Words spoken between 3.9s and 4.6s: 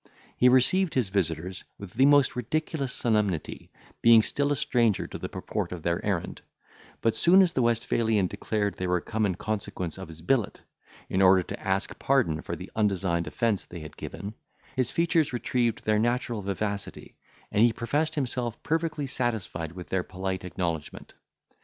being still a